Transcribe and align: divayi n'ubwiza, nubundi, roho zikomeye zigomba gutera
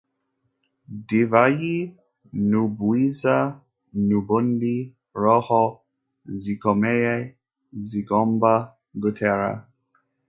divayi 1.07 1.75
n'ubwiza, 2.49 3.35
nubundi, 4.07 4.75
roho 5.21 5.63
zikomeye 6.41 7.13
zigomba 7.87 8.51
gutera 9.01 9.49